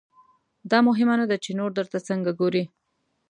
[0.71, 2.63] دا مهمه نه ده چې نور درته څنګه ګوري.